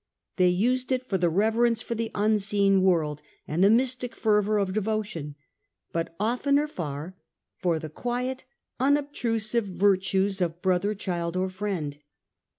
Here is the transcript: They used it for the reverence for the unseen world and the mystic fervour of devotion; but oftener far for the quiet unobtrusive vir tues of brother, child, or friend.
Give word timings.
They 0.37 0.47
used 0.47 0.91
it 0.91 1.07
for 1.07 1.19
the 1.19 1.29
reverence 1.29 1.83
for 1.83 1.93
the 1.93 2.09
unseen 2.15 2.81
world 2.81 3.21
and 3.47 3.63
the 3.63 3.69
mystic 3.69 4.15
fervour 4.15 4.57
of 4.57 4.73
devotion; 4.73 5.35
but 5.91 6.15
oftener 6.19 6.65
far 6.65 7.15
for 7.59 7.77
the 7.77 7.87
quiet 7.89 8.43
unobtrusive 8.79 9.65
vir 9.67 9.97
tues 9.97 10.41
of 10.41 10.59
brother, 10.63 10.95
child, 10.95 11.37
or 11.37 11.49
friend. 11.49 11.99